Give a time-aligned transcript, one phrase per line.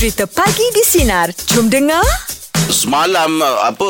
[0.00, 1.28] Cerita Pagi di Sinar.
[1.46, 2.00] Jom dengar.
[2.72, 3.88] Semalam uh, apa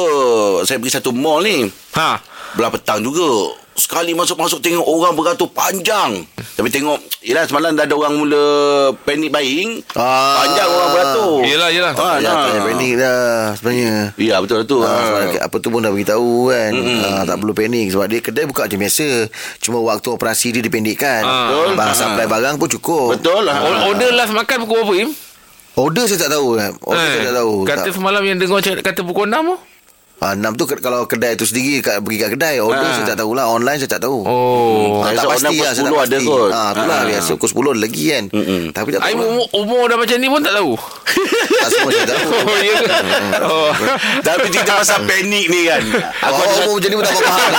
[0.67, 1.71] saya pergi satu mall ni.
[1.95, 2.19] Ha.
[2.53, 3.55] Belah petang juga.
[3.71, 6.27] Sekali masuk-masuk tengok orang beratur panjang.
[6.35, 8.45] Tapi tengok, yelah semalam dah ada orang mula
[9.07, 9.87] panic buying.
[9.95, 10.43] Ah.
[10.43, 11.33] Panjang orang beratur.
[11.47, 11.93] Yelah, yelah.
[11.95, 12.35] Ah, Ya, nah.
[12.35, 13.23] tak payah panik dah
[13.55, 13.95] sebenarnya.
[14.19, 14.83] Ya, betul tu.
[14.83, 15.47] Ha, Ah.
[15.47, 18.67] apa tu pun dah beritahu kan mm ha, Tak perlu panik Sebab dia kedai buka
[18.67, 19.31] macam biasa
[19.63, 21.47] Cuma waktu operasi dia dipendekkan Ah.
[21.47, 21.69] Betul.
[21.79, 23.63] Barang supply barang pun cukup Betul lah.
[23.63, 25.11] O- Order last makan pukul berapa, Im?
[25.81, 27.93] Order saya tak tahu kan Order Eh, saya tak tahu Kata tak.
[27.93, 29.57] semalam yang dengar cakap kata pukul 6 tu.
[30.21, 32.93] Ah, enam tu ke- kalau kedai tu sendiri kat, Pergi kat kedai Order Ah.
[32.93, 35.01] saya tak tahulah Online saya tak tahu Oh.
[35.01, 36.51] Ah, tak Esok pasti lah pukul Saya tak 10 ada pasti kot.
[36.53, 37.05] ah, Itulah Ah.
[37.09, 38.63] biasa Pukul 10 ada lagi kan Mm-mm.
[38.71, 39.25] Tapi tak tahu lah.
[39.27, 40.73] umur, umur dah macam ni pun tak tahu.
[41.51, 42.87] Tak semua saya tahu Oh, ya ke?
[43.43, 43.71] Oh.
[44.21, 45.83] Tapi cerita pasal panik ni kan.
[46.23, 47.53] Aku oh, umur macam ni pun tak faham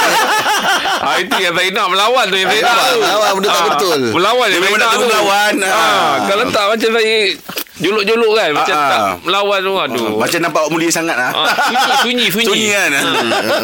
[1.01, 2.77] Ah, itu yang saya nak melawan tu yang saya nak.
[2.95, 3.99] Melawan, benda tak betul.
[4.11, 5.53] Melawan Dia yang memang saya nak melawan.
[6.23, 7.15] Kalau tak macam saya
[7.81, 8.89] juluk-juluk kan macam Ah, ah.
[8.89, 10.09] tak melawan tu aduh.
[10.15, 11.31] Macam nampak mulia sangat lah.
[11.31, 12.47] Ah, sunyi, sunyi, sunyi.
[12.47, 12.89] Sunyi kan.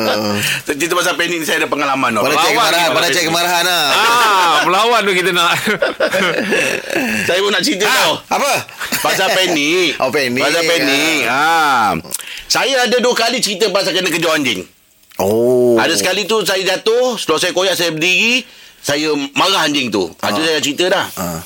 [0.77, 2.09] Cerita pasal panik ni saya ada pengalaman.
[2.11, 2.21] tau.
[2.21, 5.53] Pada cek kemarahan Pada cek kemarahan lah Ah, melawan tu kita nak.
[7.27, 8.19] Saya pun nak cerita tau.
[8.27, 8.51] Apa?
[8.99, 9.95] Pasal panik.
[9.97, 10.41] Oh, panik.
[10.41, 11.21] Pasal panik.
[11.25, 11.93] Ha.
[12.47, 14.63] Saya ada dua kali cerita pasal kena kejar anjing.
[15.17, 18.45] Oh Ada sekali tu saya jatuh, setelah saya koyak saya berdiri,
[18.79, 20.07] saya marah anjing tu.
[20.15, 20.29] Ha.
[20.29, 21.05] Itu saya cerita dah.
[21.15, 21.39] Ah.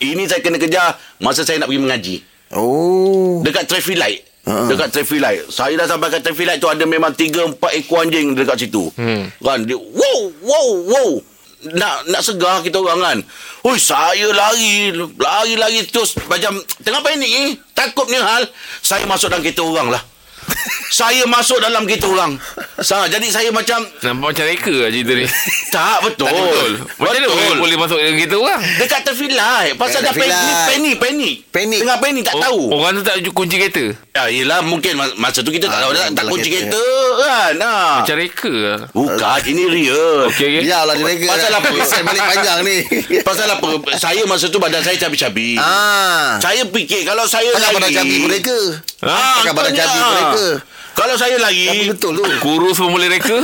[0.00, 2.16] Ini saya kena kejar masa saya nak pergi mengaji.
[2.54, 4.22] Oh Dekat traffic light.
[4.46, 4.70] Ha.
[4.70, 5.42] Dekat traffic light.
[5.50, 8.90] Saya dah sampai kat traffic light tu ada memang 3 4 ekor anjing dekat situ.
[8.94, 9.26] Hmm.
[9.42, 11.10] Kan dia wow wow wow.
[11.66, 13.18] Nak nak segar kita orang kan.
[13.66, 17.58] Oi saya lari lari lari terus macam tengah panik ni.
[17.74, 18.46] Takutnya hal
[18.84, 20.02] saya masuk dalam kereta orang lah.
[20.98, 22.38] saya masuk dalam kereta orang.
[22.78, 25.26] Sa, jadi saya macam Nampak macam reka lah cerita ni.
[25.74, 26.26] tak betul.
[26.26, 26.72] Tak betul.
[26.96, 28.60] Macam mana boleh, boleh masuk dalam kereta orang?
[28.78, 29.72] Dekat light.
[29.76, 30.34] Pasal dah panik,
[30.66, 31.34] panik, panik.
[31.50, 31.78] Panik.
[31.82, 32.60] Tengah panik tak Oh, tahu.
[32.72, 33.84] Orang tu tak kunci kereta.
[34.12, 36.82] Ya, yelah mungkin mas- masa tu kita tak Ah, tahu tak kunci kereta.
[37.16, 37.52] Kan.
[37.56, 37.74] Ha.
[37.98, 38.80] Macam reka lah.
[38.88, 40.28] Bukan, ini real.
[40.28, 40.62] Okey, okey.
[40.62, 41.68] Ya lah dia reka Pasal apa?
[41.82, 42.76] Sen balik panjang ni
[43.28, 43.68] Pasal apa?
[43.94, 45.56] Saya masa tu badan saya cabi-cabi.
[45.56, 47.74] Ah Saya fikir kalau saya Pakai lari.
[47.74, 48.56] badan cabi mereka
[49.00, 50.44] Ah, Pakai badan cabi mereka
[50.94, 51.36] Kalau saya.
[51.36, 53.36] Tapi betul tu Kurus pun boleh reka.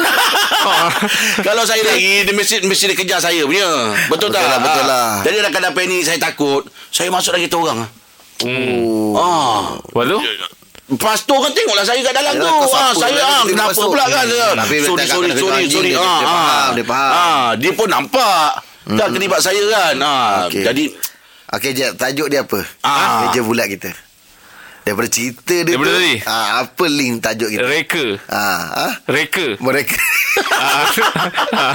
[1.40, 3.68] kalau saya lari Dia mesti, mesti dia kejar saya punya
[4.06, 4.46] Betul, Betul tak?
[4.46, 4.86] lah, betul Ah.
[4.86, 5.08] lah.
[5.20, 7.78] Jadi dah kadang panik Saya takut Saya masuk dalam kereta orang
[8.42, 9.60] Oh Ah.
[9.84, 10.18] Lepas tu?
[10.94, 12.68] Pastor kan tengoklah saya kat dalam Yalah, tu.
[12.70, 13.88] Ah, saya dia kenapa masuk.
[13.88, 14.24] pula kan?
[14.24, 15.88] Hmm, tapi dia sorry, tak sorry, kena sorry, anjing, sorry.
[15.88, 16.32] dia- Ah, dia ah.
[16.34, 17.12] faham, dia faham.
[17.12, 18.50] Ah, dia pun nampak.
[18.84, 19.94] Tak kelibat saya kan.
[19.98, 20.62] Ah, Okey.
[20.62, 20.84] jadi
[21.52, 23.22] Okey Jeb Tajuk dia apa Ah.
[23.22, 23.92] Meja bulat kita
[24.82, 26.14] Daripada cerita dia Daripada tu tadi?
[26.24, 28.04] ah, Apa link tajuk kita Reka.
[28.26, 28.92] ah, ah?
[29.06, 29.46] Reka.
[29.56, 29.94] Mereka
[30.50, 30.82] ah,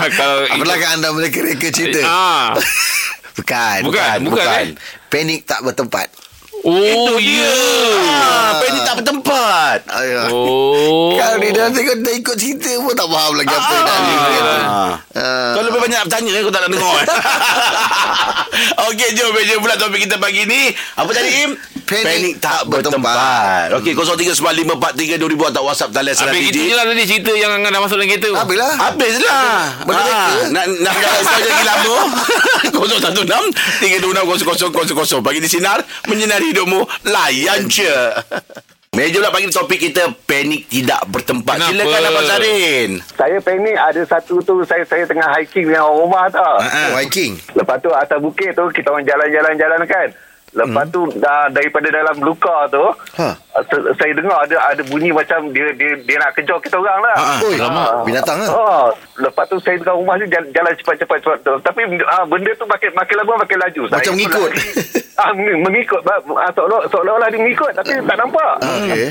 [0.11, 2.51] Kalau Apalagi anda mereka-reka cerita Ah.
[3.37, 4.67] Bukan Bukan, bukan, eh?
[5.07, 6.09] Panik tak bertempat
[6.59, 7.47] Oh, ya.
[7.47, 8.46] ah, panik tak
[9.87, 10.25] Ayah.
[10.29, 11.13] Oh.
[11.13, 13.81] Kalau dia dah tengok Dah ikut cerita pun Tak faham lagi apa Ah.
[13.99, 14.55] dia kata.
[14.57, 14.93] Ah.
[15.13, 15.51] Ah.
[15.51, 17.07] Kau lebih banyak bertanya kan Kau tak nak dengar eh?
[18.87, 20.61] Okey jom Meja pula topik kita pagi ni
[20.93, 21.51] Apa tadi Im?
[21.87, 22.99] Panik tak bertempat.
[22.99, 25.15] bertempat Okey 0395432000
[25.47, 28.09] Atau WhatsApp talian Habis Salam gitu je lah tadi cerita yang Angah dah masuk dalam
[28.09, 28.35] kereta tu.
[28.35, 30.51] Habislah Habislah Benda Ah, mereka.
[30.51, 31.95] Nak nak nak kau lagi lama
[32.67, 34.75] 016 326
[35.15, 37.87] 0000 Pagi di Sinar Menyinari hidupmu Layan je
[38.97, 41.69] Meja pula pagi ni topik kita Panik tidak bertempat Kenapa?
[41.69, 46.25] Silakan Abang Zarin Saya panik ada satu tu saya saya tengah hiking dengan orang rumah
[46.33, 46.57] tau.
[46.57, 50.07] Ah, Oh, hiking Lepas tu atas bukit tu kita orang jalan-jalan-jalan kan.
[50.49, 53.37] Lepas tu dah, daripada dalam luka tu Ha.
[53.63, 57.15] Se- saya dengar ada ada bunyi macam dia dia dia nak kejar kita orang lah.
[57.15, 57.37] Ah, ah.
[57.43, 58.01] Oi, Ah.
[58.01, 58.85] binatang lah Oh,
[59.17, 61.37] lepas tu saya dekat rumah ni jalan, jalan cepat-cepat cepat.
[61.61, 63.81] Tapi ah, benda tu makin makin lama makin laju.
[63.85, 64.49] Macam Saya mengikut.
[64.49, 64.69] lari.
[65.15, 66.01] ah, meng- mengikut.
[66.05, 68.51] Ah, seolah seolah-olah dia mengikut tapi tak nampak.
[68.59, 69.05] Okey.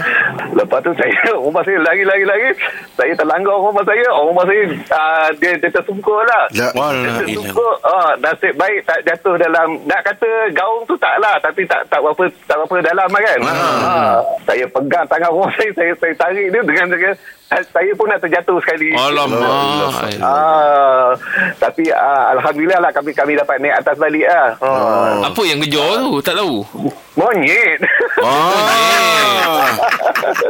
[0.55, 1.15] Lepas tu saya
[1.45, 2.51] rumah saya lari-lari-lari.
[2.93, 4.05] Saya terlanggar rumah saya.
[4.09, 6.45] Orang rumah saya ah, dia, dia tersungkur lah.
[6.53, 7.73] La- Dia tersungkur.
[7.83, 11.99] Ah, nasib baik tak jatuh dalam nak kata gaung tu tak lah tapi tak tak
[11.99, 13.39] berapa tak berapa dalam lah kan.
[13.43, 14.19] Ah.
[14.45, 17.15] Saya pegang tangan orang saya saya saya tarik dia dengan dengan
[17.47, 18.91] saya pun nak terjatuh sekali.
[18.91, 19.95] Alamak.
[20.19, 21.15] Ah,
[21.63, 24.59] tapi ah, alhamdulillah lah kami kami dapat naik atas balik ah.
[24.59, 25.31] Ah.
[25.31, 26.19] Apa yang kejar tu?
[26.27, 26.67] Tak tahu.
[27.15, 27.79] Monyet.
[28.19, 28.59] Ah.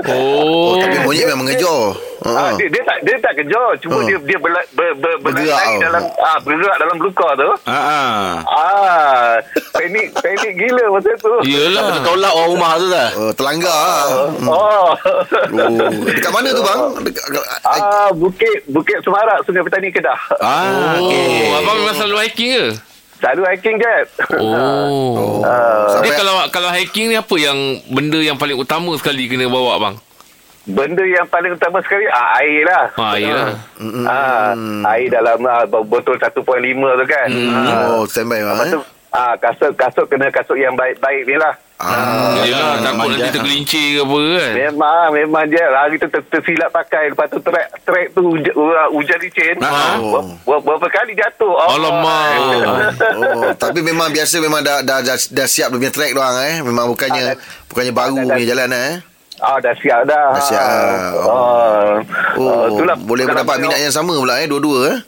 [0.08, 0.75] Oh,
[1.06, 1.08] Oh.
[1.08, 1.82] monyet memang ngejar.
[2.18, 2.58] Ah, Ha.
[2.58, 4.04] dia, dia tak dia tak kejar cuma Ah.
[4.04, 7.50] dia dia berla, ber, ber, Bergerak dalam ah bergerak dalam luka tu.
[7.62, 8.26] Ah, ah.
[8.42, 9.30] Ah,
[9.70, 11.30] panik panik gila masa tu.
[11.30, 11.82] Tak Yelah.
[11.86, 13.08] betul tolak orang rumah tu dah.
[13.14, 14.02] Oh, terlanggar lah.
[14.08, 14.26] Oh.
[14.48, 14.86] Oh,
[16.04, 16.80] dekat mana tu bang?
[17.04, 17.24] Dekat,
[17.62, 20.18] ah, Bukit Bukit Semarak Sungai Petani Kedah.
[20.36, 21.54] Ah, Oh, okey.
[21.54, 22.64] abang memang selalu hiking ke?
[23.16, 23.94] Selalu hiking je.
[24.36, 25.40] Oh.
[25.46, 27.54] Ah, Dia Sampai- kalau kalau hiking ni apa yang
[27.86, 29.94] benda yang paling utama sekali kena bawa bang?
[30.66, 32.84] Benda yang paling utama sekali ah, air lah.
[32.92, 33.48] Ha, iyalah.
[34.04, 34.52] Ah,
[34.92, 37.28] air dalam ah, botol 1.5 tu kan.
[37.30, 38.50] Ah, Oh, standby bang.
[38.52, 38.82] Lepas Eh?
[39.12, 41.54] ah, kasut kasut kena kasut yang baik-baik ni lah.
[41.76, 44.52] Ah, Yelah, takut nanti tergelincir ke apa kan.
[44.56, 48.88] Memang memang je hari tu ter, tersilap pakai lepas tu track track tu hujan, uh,
[48.90, 49.60] hujan licin.
[49.60, 50.00] Ah.
[50.00, 51.52] Ber, ber, berapa kali jatuh.
[51.52, 52.32] Alamak.
[53.12, 56.56] Oh, tapi memang biasa memang dah dah dah, dah siap dia punya track doang eh.
[56.60, 57.36] Memang bukannya Ah,
[57.68, 58.92] bukannya baru punya jalan eh.
[59.36, 60.32] Ah dah siap dah.
[60.32, 60.64] Dah siap.
[60.64, 61.12] Ah.
[62.36, 64.98] Oh, Ah, itulah boleh mendapat minat yang sama pula eh dua-dua eh.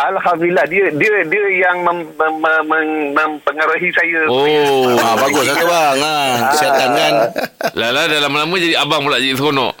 [0.00, 4.24] Alhamdulillah dia dia dia yang mem, mem, mem, mem- mempengaruhi saya.
[4.26, 4.96] Oh.
[4.96, 5.96] Ah, bagus satu bang.
[6.00, 6.16] Ha,
[6.50, 7.12] kesihatan kan.
[7.76, 9.76] Lala dah lama-lama jadi abang pula jadi seronok.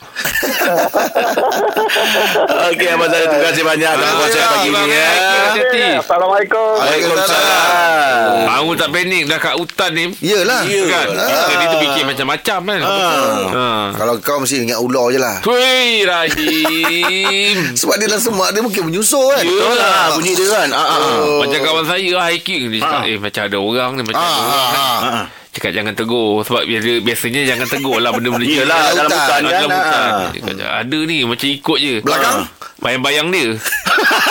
[2.70, 3.28] Okey, Abang Zahid.
[3.30, 4.80] Terima kasih banyak atas Ah, kongsian ya, pagi ni.
[4.90, 5.98] Ya.
[6.00, 6.72] Assalamualaikum.
[6.76, 8.46] Waalaikumsalam.
[8.46, 10.04] Baru tak panik dah kat hutan ni.
[10.20, 10.62] Yelah.
[10.64, 10.82] Ya.
[10.86, 11.08] Kan?
[11.16, 11.48] Ah.
[11.48, 12.80] Jadi tu fikir macam-macam kan.
[12.80, 13.64] Ha.
[13.96, 15.36] Kalau kau mesti ingat ular je lah.
[15.42, 17.56] Hui, Rahim.
[17.80, 19.44] Sebab dia dalam semak dia mungkin menyusul kan.
[19.44, 20.68] Betul lah bunyi dia kan.
[20.70, 21.18] Ah, ah, ah.
[21.38, 24.40] Macam kawan saya lah hiking Dia cakap eh macam ada orang ni Macam Ah, ada
[24.40, 24.80] orang kan.
[24.80, 25.26] ah, ah.
[25.50, 28.92] Cakap jangan tegur Sebab biasa, biasanya jangan tegur lah Benda-benda Yelah, ni.
[28.92, 29.20] dalam hutan.
[29.20, 29.42] Ah, kan.
[29.52, 30.56] dalam hutan.
[30.60, 30.72] ah.
[30.78, 32.36] Ada ni macam ikut je Belakang?
[32.40, 32.46] Ah.
[32.80, 33.48] Bayang-bayang dia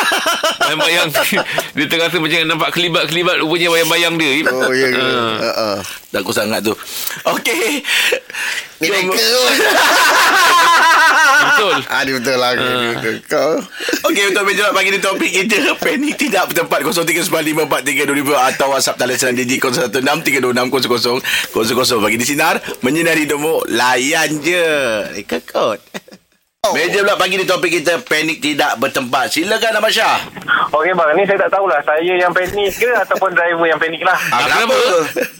[0.59, 1.07] Bayang-bayang
[1.75, 4.97] Dia terasa macam nampak kelibat-kelibat Rupanya bayang-bayang dia Oh, ya ke?
[4.97, 5.33] Ah.
[5.37, 5.49] Ha.
[5.51, 5.79] Uh,
[6.09, 6.73] Takut sangat tu.
[7.27, 7.85] Okey.
[8.81, 9.13] Ni mereka
[11.87, 12.51] Ah, dia betul lah.
[12.59, 13.15] Dia betul.
[13.31, 13.63] Kau.
[14.09, 19.61] Okey untuk menjawab pagi ni topik kita Panik tidak bertempat 0395432000 Atau WhatsApp talian DJ
[19.61, 24.65] 0163260000 Bagi di Sinar Menyinari hidupmu Layan je
[25.13, 25.77] Eh kekot
[26.73, 30.17] Meja pula pagi ni topik kita Panik tidak bertempat Silakan Ahmad Syah
[30.69, 34.13] Okey bang, ni saya tak tahulah saya yang panik ke ataupun driver yang panik lah.
[34.29, 34.77] ah, kenapa?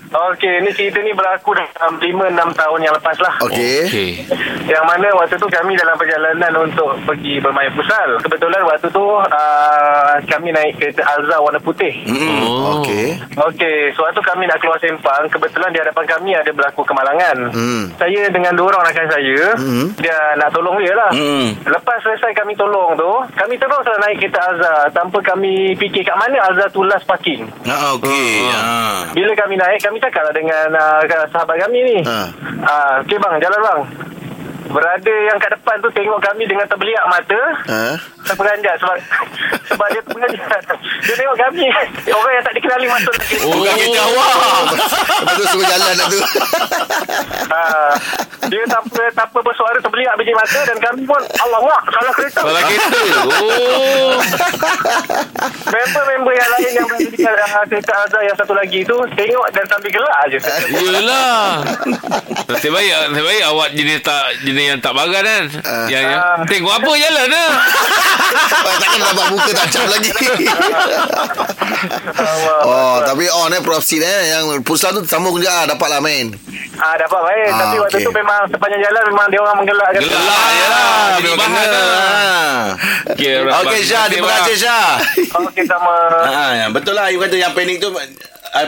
[0.10, 3.34] Okey, ni cerita ni berlaku dalam 5-6 tahun yang lepas lah.
[3.46, 3.78] Okey.
[3.86, 4.12] Okay
[4.66, 8.18] Yang mana waktu tu kami dalam perjalanan untuk pergi bermain futsal.
[8.20, 11.94] Kebetulan waktu tu uh, kami naik kereta Alza warna putih.
[12.06, 12.42] Hmm.
[12.42, 12.82] Oh.
[12.82, 13.22] Okey.
[13.38, 17.38] Okey, sewaktu kami nak keluar sempang, kebetulan di hadapan kami ada berlaku kemalangan.
[17.54, 17.84] Hmm.
[17.96, 19.94] Saya dengan dua orang rakan saya, Hmm.
[19.96, 21.12] dia nak tolong dia lah.
[21.14, 21.54] Hmm.
[21.66, 26.18] Lepas selesai kami tolong tu, kami terus lah naik kereta Alza tanpa kami fikir kat
[26.18, 27.46] mana Alza tu last parking.
[27.66, 28.98] ah, Okey ah.
[29.14, 31.98] Bila kami naik, kami cakap lah dengan uh, sahabat kami ni.
[32.04, 32.20] Ha.
[32.66, 33.82] Ah, Okey bang, jalan bang.
[34.70, 37.42] Berada yang kat depan tu tengok kami dengan terbeliak mata.
[37.74, 37.98] Ha?
[38.30, 38.98] Terperanjat sebab
[39.74, 40.62] sebab dia terperanjat.
[41.10, 41.66] Dia tengok kami
[42.14, 43.36] orang yang tak dikenali masuk lagi.
[43.42, 43.54] Oh.
[43.58, 44.34] Bukan kita awak
[45.20, 46.20] Lepas tu suruh jalan lah tu.
[47.50, 47.62] Ha,
[48.50, 52.40] dia tanpa tanpa bersuara terbeliak biji mata dan kami pun Allah wah salah kereta.
[52.42, 52.98] Salah kereta
[53.40, 54.18] Oh
[55.70, 60.16] Member-member yang lain yang uh, kereta Azhar yang satu lagi tu tengok dan sambil gelak
[60.26, 60.38] aje.
[60.74, 61.62] Yelah
[62.50, 65.44] Nasib baik Nasib baik awak jenis tak Jenis yang tak bagan kan
[65.88, 66.44] yang, yang, Ah.
[66.44, 67.50] Tengok apa jalan dah
[68.80, 70.12] Takkan nampak muka tak cap lagi.
[72.68, 76.02] oh, tapi on eh Prof Sid eh yang pusat tu sambung je ah dapat lah
[76.04, 76.34] main.
[76.80, 78.06] Ah dapat baik Ah, tapi waktu okey.
[78.06, 80.00] tu memang sepanjang jalan memang dia orang menggelakkan.
[80.00, 80.16] Gelak
[80.50, 81.82] je lah Jadi Memang bahan kena.
[81.84, 82.62] lah
[83.10, 83.84] Okey, Okey bang.
[83.84, 84.90] Syah Terima kasih Syah
[85.38, 85.96] Okey sama.
[86.24, 88.00] Ah, ya, betul lah you kata yang panik tu uh,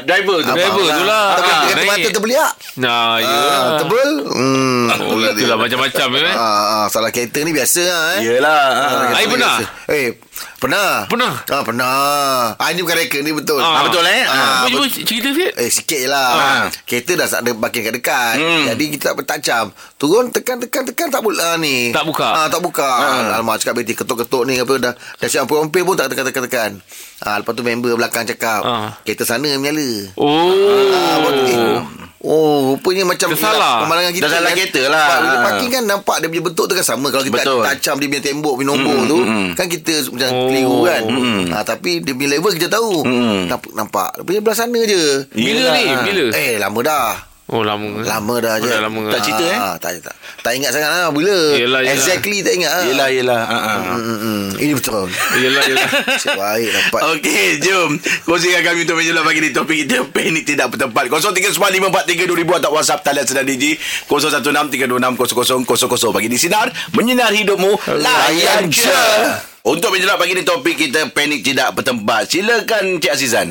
[0.01, 0.51] driver tu.
[0.51, 1.87] Driver tu lah Tapi Ah, kata naik.
[1.87, 2.51] mata terbeliak.
[2.77, 4.11] Nah ya Ah, tebel.
[4.27, 4.83] Hmm.
[4.91, 6.43] Oh itulah macam-macam eh Ah,
[6.75, 8.21] ah, salah kereta ni biasa lah eh.
[8.29, 8.63] Yelah.
[8.67, 8.91] ah.
[9.07, 9.55] Kereta Ai, ni pernah?
[9.87, 10.07] Eh,
[10.57, 11.05] pernah.
[11.05, 11.33] Pernah?
[11.47, 12.53] Ah, pernah.
[12.55, 13.57] Ah, ini bukan reka ni betul.
[13.57, 14.23] Ah, betul, eh?
[14.23, 16.63] Ah, Cuba bet- cerita sikit Eh sikit je lah Ah.
[16.83, 18.63] Kereta dah ada parking kat dekat Hmm.
[18.67, 22.23] Jadi kita tak cam Turun tekan tekan tekan tak boleh ah, ni Tak buka?
[22.25, 23.35] ah, Tak buka ah.
[23.35, 26.71] Alamak cakap BT ketuk-ketuk ni apa Dah, dah siap hampir pun tak tekan-tekan tekan
[27.21, 28.89] ah, Lepas tu member belakang cakap Ah.
[29.01, 30.51] Kereta sana menyala Oh
[30.89, 33.81] ah, eh, Oh rupanya macam Tersalah.
[33.81, 34.55] Pemandangan kita Dah salah kan.
[34.55, 35.07] kereta lah.
[35.17, 37.07] Bila parking kan Nampak dia punya bentuk tu kan sama.
[37.09, 37.61] Kalau kita Betul.
[37.63, 39.19] tacam dia punya tembok punya nombor tu
[39.51, 40.45] Kan kita macam Oh.
[40.47, 41.01] keliru kan
[41.49, 43.01] ah, Tapi dia punya level kita tahu.
[43.47, 44.09] Nampak, nampak.
[44.15, 45.03] Dia punya belah sana je.
[45.29, 45.83] Bila ni?
[46.03, 46.23] Bila?
[46.31, 47.09] Eh lama dah
[47.51, 49.11] Oh lama Lama dah Oh, je dah lama.
[49.11, 49.59] Tak cerita, eh?
[49.59, 51.91] Ah, tak, tak, tak ingat sangat lah Bila Yelah, yelah.
[51.91, 53.41] Exactly tak ingat lah Yelah, yelah.
[53.91, 54.43] hmm, hmm.
[54.55, 57.91] Ini betul Yelah yelah Asyik baik dapat Okey, jom.
[58.23, 61.03] Kongsikan kami untuk menjelaskan pagi ni topik kita panik tidak bertempat.
[61.11, 61.91] 0395432000
[62.57, 63.75] atau WhatsApp talian sedang DJ
[64.07, 65.67] 0163260000
[66.09, 68.95] pagi di sinar menyinar hidupmu layan je.
[69.61, 72.25] Untuk menjelaskan pagi ni topik kita panik tidak bertempat.
[72.27, 73.47] Silakan Cik Azizan.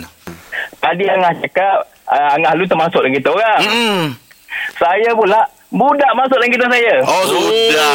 [0.80, 3.61] Tadi Angah cakap uh, Angah lu termasuk dalam kita orang.
[3.62, 4.02] Hmm.
[4.76, 5.40] Saya pula
[5.71, 6.95] budak masuk dalam kita saya.
[7.02, 7.95] Oh, sudah.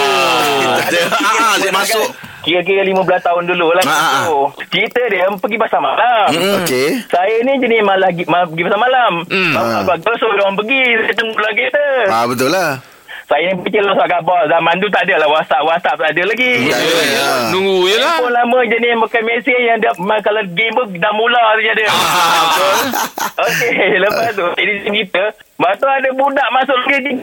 [0.58, 1.02] Kita ada.
[1.46, 2.08] Ah, dia masuk.
[2.42, 3.84] kira-kira 15 tahun dulu lah.
[3.84, 4.24] Ah, ah.
[4.26, 4.38] tu.
[4.70, 6.30] Cerita dia pergi pasar malam.
[6.62, 7.04] Okey.
[7.10, 9.12] Saya ni jenis malah gi- mal, pergi pasar malam.
[9.26, 9.54] Hmm.
[9.54, 9.82] Mm.
[9.84, 10.82] Bagus so orang pergi.
[11.02, 11.86] Saya tunggu lagi kereta.
[12.08, 12.80] Ah betul lah.
[13.26, 14.46] Saya ni fikir lah khabar.
[14.46, 15.66] Zaman tu tak ada lah WhatsApp.
[15.66, 16.52] WhatsApp tak ada lagi.
[16.70, 16.78] Ada.
[16.78, 17.50] Ya, Ah.
[17.50, 18.22] Nunggu je lah.
[18.22, 19.92] Pun lama jenis makan mesej yang dia
[20.22, 21.90] kalau game pun dah mula saja dia.
[21.90, 22.74] Ah, betul.
[23.46, 27.14] Okey, lepas tu jadi cerita, lepas tu ada budak masuk lagi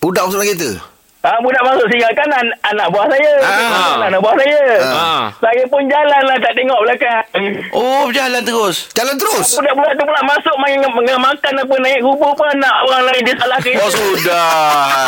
[0.00, 0.93] Budak masuk dalam kereta.
[1.24, 3.32] Ah, budak masuk sehingga kan an- anak buah saya.
[3.40, 3.96] Ah.
[4.04, 4.60] Anak buah saya.
[4.84, 5.22] Ah.
[5.34, 7.24] Saya pun jalan lah tak tengok belakang.
[7.72, 8.92] Oh, berjalan terus.
[8.92, 9.56] Jalan terus.
[9.56, 13.36] Budak-budak tu pula masuk main dengan makan apa naik kubur pun anak orang lain dia
[13.36, 13.80] salah kereta.
[13.80, 14.48] Oh, sudah.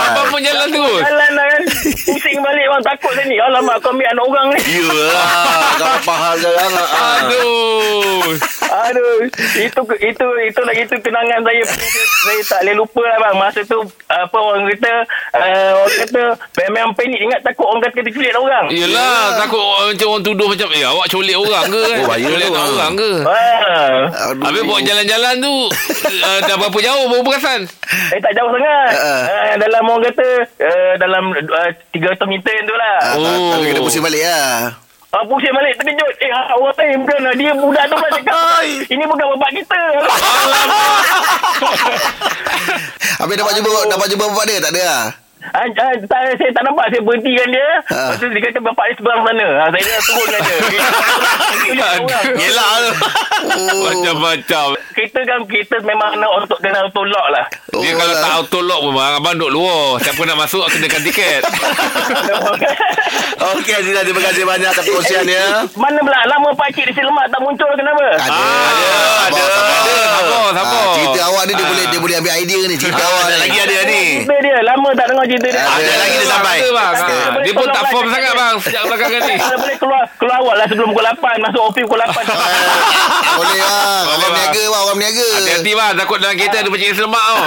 [0.08, 1.00] Abang pun jalan terus.
[1.04, 1.62] Jalan lah kan.
[1.84, 3.36] Pusing balik orang takut saya ni.
[3.36, 4.60] Alamak kau ambil anak orang ni.
[4.72, 5.20] Yalah.
[5.76, 6.72] Kalau faham sekarang.
[6.72, 7.16] ah.
[7.20, 8.28] Aduh.
[8.86, 9.26] Aduh,
[9.56, 11.62] itu itu itu lagi itu kenangan saya
[12.22, 13.34] saya tak boleh lupa lah bang.
[13.36, 14.92] Masa tu apa orang kata
[15.32, 16.22] uh, orang kata
[16.60, 18.64] memang panik ingat takut orang kata kita culik orang.
[18.68, 22.26] Yelah Takut orang- macam orang tuduh macam Eh awak colik orang ke kan Oh, bahaya
[22.26, 22.74] Colik tu, anak ah.
[22.74, 24.28] orang ke Ah.
[24.28, 24.42] Aduh.
[24.42, 25.54] Habis buat jalan-jalan tu
[26.26, 27.60] uh, Dah berapa jauh baru perasan
[28.12, 28.90] Eh tak jauh sangat.
[28.92, 29.22] Ah.
[29.24, 30.26] Uh, dalam orang kata
[30.60, 32.96] uh, dalam uh, 300 meter tu lah.
[33.00, 33.52] Ah, Oh.
[33.52, 34.74] Tapi kena pusing balik lah.
[35.16, 36.12] Ah, pusing balik terkejut.
[36.20, 37.32] Eh ah, orang lain bukan lah.
[37.40, 38.36] Dia budak tu pula cakap.
[38.84, 39.80] Ini bukan bapak kita.
[43.24, 45.25] Habis dapat jumpa dapat jumpa bapak dia tak ada lah.
[45.56, 48.12] Ah, ah, tak, saya tak nampak Saya berhentikan dia Ah.
[48.12, 50.58] Lepas tu dia kata Bapak dia seberang sana ah, Saya dah turunkan dia
[52.36, 52.72] Yelah.
[53.86, 58.20] Macam-macam Kita kan Kita memang nak untuk Kena auto lock lah Dia Oh, kalau lah.
[58.20, 61.40] tak auto lock pun bang, Abang duduk luar Siapa nak masuk Kenakan tiket
[63.48, 64.02] Okey, Azizah.
[64.02, 65.42] Terima kasih banyak atas perkongsiannya.
[65.74, 68.28] Mana pula Lama pakcik di selemak Tak muncul kenapa Ada.
[68.28, 68.88] Ah, Ada
[69.22, 70.05] Ada Sabar Sabar
[70.48, 71.68] Ah, cerita awak ni dia Ah.
[71.68, 73.40] boleh dia boleh ambil idea ni cerita awak Ada ni.
[73.40, 74.02] lagi ada ni.
[74.16, 75.72] Cerita dia Lama tak dengar cerita dia Ada.
[75.76, 76.56] Ada lagi dia sampai.
[76.56, 77.14] Ada bang Ada.
[77.16, 80.54] Ah, Dia pun tak form sangat bang Sejak belakangan ni Kalau boleh keluar Keluar awal
[80.54, 82.52] lah sebelum pukul 8 Masuk OP pukul 8 Boleh bang
[83.38, 84.18] Boleh, Awak bang.
[84.22, 87.38] berniaga bang Awak berniaga Hati-hati bang Takut dalam kereta ada pencik selemak tau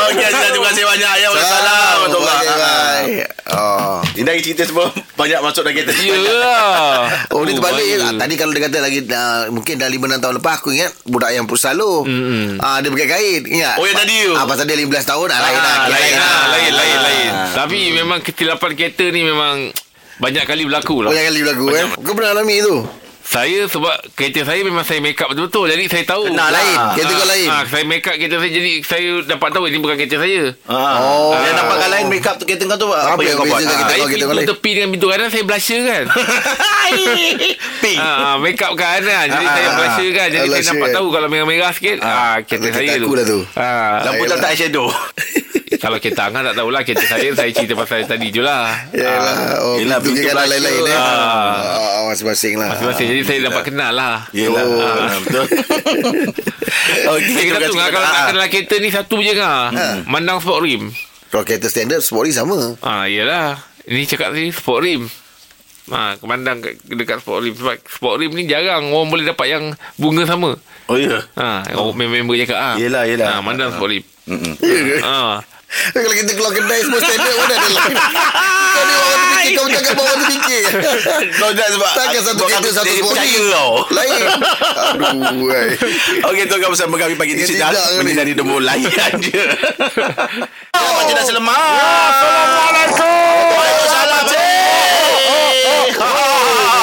[0.00, 0.26] Okey.
[0.50, 1.12] Terima kasih banyak.
[1.16, 1.96] Ya, Waalaikumsalam.
[2.00, 3.06] Kasih bang
[3.50, 5.92] Oh Ini cerita semua banyak masuk dalam kereta.
[5.92, 7.10] Yelah
[7.50, 7.98] Ni terbalik bahaya.
[8.00, 11.30] ah, Tadi kalau dia kata lagi uh, Mungkin dah 5-6 tahun lepas Aku ingat Budak
[11.30, 12.58] yang Pusalo mm-hmm.
[12.58, 14.32] ah, Dia pakai kain Ingat Oh, yang tadi tu.
[14.32, 17.02] ah, Pasal dia 15 tahun ah, Lain lah Ah, Kira lain lah, lain, lain, Ah.
[17.02, 17.30] lain.
[17.52, 19.56] Tapi memang kesilapan kereta ni memang
[20.16, 21.08] banyak kali berlaku lah.
[21.08, 22.76] Banyak kali berlaku eh Kau pernah alami tu
[23.30, 25.70] Saya sebab kereta saya memang saya make up betul-betul.
[25.70, 26.26] Jadi saya tahu.
[26.26, 26.58] Kenal lah.
[26.58, 29.78] Lain Kereta kau lain Ah, saya make up kereta saya jadi saya dapat tahu ini
[29.78, 30.42] bukan kereta saya.
[30.66, 30.98] Ah.
[30.98, 31.30] Oh.
[31.32, 33.62] Yang nampakkan lain make up tu kereta kau tu apa, Apa yang kau buat?
[33.62, 33.70] Ah.
[33.70, 33.94] kita?
[34.02, 34.48] Kereta pintu lain.
[34.50, 36.04] tepi dengan pintu kanan saya blusher kan.
[37.80, 37.98] Pink.
[37.98, 38.98] ah, make up kan.
[39.00, 39.24] ah.
[39.24, 40.28] Jadi Ah, saya ah, blusher kan.
[40.28, 40.96] Jadi ah, saya nampak kan.
[40.98, 41.96] tahu kalau merah-merah sikit.
[42.02, 43.38] Ah, kereta Kereta saya aku lah tu.
[43.54, 44.86] Ah, Lampu tak tak eyeshadow.
[45.80, 48.68] kalau kereta Angah tak tahulah kereta saya saya cerita pasal tadi je lah.
[48.92, 50.52] Yalah Oh Yelah, pintu pintu ke kanan blusher.
[50.52, 51.56] lain-lain eh Ah.
[51.72, 53.06] Ah, Masing-masing lah Masing-masing.
[53.08, 54.16] Jadi saya dapat kenal lah.
[54.30, 54.62] Yelah.
[55.00, 55.16] Ah.
[55.18, 55.44] Betul.
[57.10, 58.12] Okey, terima kata tu kalau Ah.
[58.12, 59.62] nak kenal kereta ni satu je ngah.
[60.06, 60.82] Mandang sport rim.
[61.28, 63.58] Kalau kereta standard Sporty sama Ah, iyalah.
[63.82, 65.08] Ini cakap ni sport rim.
[65.88, 69.64] Ha, kemandang kat- dekat sport rim sebab sport rim ni jarang orang boleh dapat yang
[69.96, 70.54] bunga sama.
[70.86, 71.18] Oh ya.
[71.34, 71.90] Ha, oh.
[71.90, 72.74] member cakap ah.
[72.76, 73.26] Yelah, yelah.
[73.28, 74.04] Ha, mandang sport rim.
[74.24, 74.54] Mm-mm.
[75.00, 75.42] Ha.
[75.70, 77.94] Kalau kita keluar kedai Semua standard pun ada lain
[78.74, 80.62] Kau ni orang terfikir Kau cakap bawa terfikir
[81.38, 82.90] Kau dah sebab Takkan satu kau kereta Satu
[83.48, 83.70] kau.
[83.94, 84.22] Lain
[84.90, 86.26] Aduh.
[86.26, 87.70] Okey, tuan bersama kami pagi di Ya, Sinar.
[87.74, 87.96] tidak ni.
[88.02, 89.42] Menyinari demo layan je.
[90.74, 91.54] Macam dah selemak.
[92.10, 95.90] Assalamualaikum Waalaikumsalam, Cik.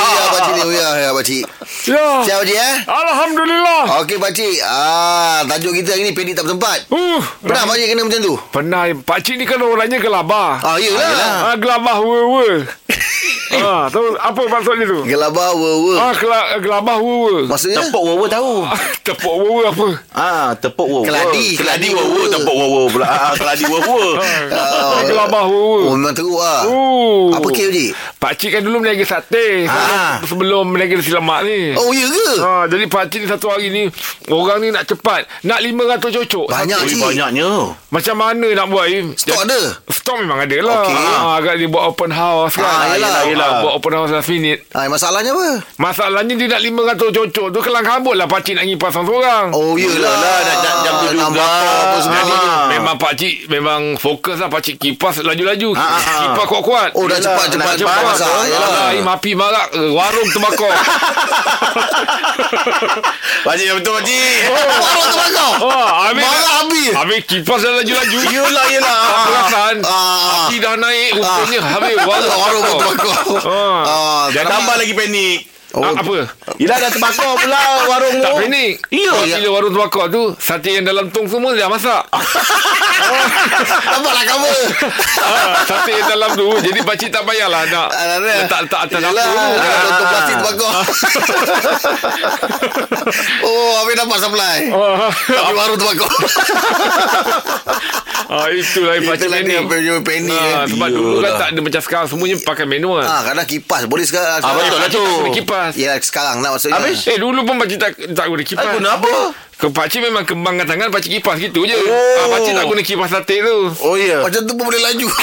[0.07, 1.43] Ya pakcik ni Ya ya pakcik
[1.83, 2.05] Ya.
[2.21, 3.81] Siap pakcik eh Alhamdulillah.
[4.01, 8.19] Okey pakcik ah, Tajuk kita hari ni Pendek tak bertempat Uh, Pernah pakcik kena macam
[8.21, 10.59] tu Pernah Pak Cik ni kan orangnya gelabah.
[10.59, 11.07] Ah iyalah
[11.47, 12.63] Ah, gelabah we-we.
[13.63, 14.99] ah, tahu apa maksudnya tu?
[15.03, 17.47] Gelabah wa Ah, gela, gelabah we-we.
[17.47, 18.65] Maksudnya Tepuk wawa tahu.
[19.07, 19.87] Tepuk we-we apa?
[20.11, 21.03] Ah, tepuk wawa.
[21.05, 22.21] Keladi, keladi wawa.
[22.27, 23.05] tepuk wawa pula.
[23.05, 23.99] Ah, keladi wawa.
[24.57, 25.79] Ah, gelabah we-we.
[25.87, 27.31] Oh memang teruk lah Oh.
[27.35, 30.19] Apa kes pakcik Pak Cik kan dulu meniaga sate Ah.
[30.23, 31.59] Sebelum meniaga nasi lemak ni.
[31.73, 32.27] Oh ya ke?
[32.37, 33.83] Ha, jadi Pak Cik ni satu hari ni
[34.27, 35.23] Orang ni nak cepat.
[35.41, 36.45] Nak 500 cocok.
[36.47, 37.49] Banyak cik banyaknya.
[37.87, 39.59] Macam mana nak buat ni Stok ada?
[39.87, 40.83] Stok memang ada lah.
[40.83, 40.95] Okey.
[40.97, 42.67] ha, Agak dia buat open house kan.
[42.67, 43.47] Ah, yelah, yelah.
[43.49, 44.67] Ah, Buat open house last minute.
[44.69, 45.63] Ah, Masalahnya apa?
[45.77, 47.47] Masalahnya dia nak 500 cocok.
[47.49, 49.45] Tu Kelang kabut lah pakcik nak pergi pasang seorang.
[49.51, 51.21] Oh iyalah Yelah, dah jam- jam tu juga.
[51.21, 52.15] Nak bakar apa semua.
[52.17, 52.65] Jadi Ah.
[52.69, 55.69] memang pakcik Memang fokus lah pakcik kipas laju-laju.
[55.73, 55.99] Ah, ah.
[56.25, 56.89] Kipas kuat-kuat.
[56.93, 57.95] Oh dah Yelah, cepat-cepat nak cepat.
[57.95, 58.69] cepat masak, yalah.
[58.69, 60.67] Alah, Im api marak eh, Warung tembakau
[63.43, 64.37] Pakcik betul pakcik.
[65.07, 65.51] Tembakau.
[65.63, 66.91] Oh, habis Marah habis.
[66.93, 68.99] Habis kipas dah laju-laju Yelah, yelah.
[69.01, 70.45] Tak perasan Ah.
[70.45, 73.35] Api dah naik Rupanya habis warung Warung tembakau.
[73.41, 73.81] Ah.
[73.83, 75.39] Ah, Dan tambah lagi panik.
[75.69, 76.23] Oh, Ah, Apa?
[76.55, 78.23] Yelah dah terbakar pula warung tu.
[78.23, 79.11] Tak panik Ya.
[79.11, 82.01] Bila warung tembakau tu Sate yang dalam tong semua dah masak
[83.91, 84.57] Nampaklah cover.
[85.19, 89.53] ah, Sate yang dalam tu Jadi pakcik tak payahlah Nak Ah, letak-letak atas dapur tu
[89.53, 90.69] dah tutup plastik tembakau.
[93.43, 94.57] oh, habis dapat supply.
[94.71, 96.07] Ah, Tapi warung tembakau.
[98.27, 100.33] ah, Itulah yang pakcik Itulah dia panik punya panik.
[100.33, 100.65] Ah, kan.
[100.67, 104.37] sebab dulu kan tak ada macam sekarang Semuanya pakai manual Ah, kadang kipas boleh sekarang.
[104.37, 105.05] Ah, betul lah tu.
[105.33, 106.77] Kipas Ya, sekarang nak maksudnya.
[106.77, 107.05] Habis?
[107.05, 109.11] Eh dulu pun pakcik tak, tak guna kipas Ah, guna apa?
[109.57, 111.89] Ke pakcik memang kembangkan tangan Pakcik kipas gitu je Oh.
[111.89, 114.21] ah, Pakcik tak guna kipas sate tu Oh ya.
[114.21, 115.07] Macam tu pun boleh laju.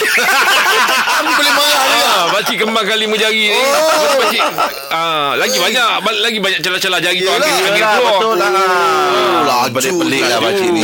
[1.24, 2.06] Boleh marah juga.
[2.10, 3.54] Ah, pakcik kembangkan lima jari ni.
[3.54, 3.64] Oh.
[3.96, 4.42] Tu pakcik
[4.90, 8.12] ah, lagi banyak ba- lagi banyak celah-celah jari tu Yelah, angin angin Yelah, keluar.
[8.12, 8.50] betul lah.
[8.50, 9.72] Oh, laju.
[9.72, 10.82] Pelik-pelik lah pakcik ni.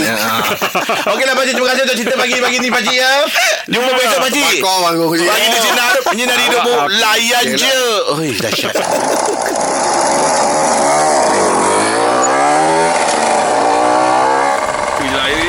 [1.10, 3.12] Okeylah pakcik terima kasih untuk cerita pagi-pagi ni pakcik ya.
[3.68, 4.56] Jumpa besok pakcik.
[4.56, 5.04] Bakar bangku.
[5.20, 7.76] Pagi di sinar Menyinari hidupmu Layan je
[8.12, 8.74] Oi dahsyat
[15.00, 15.48] Itulah ini.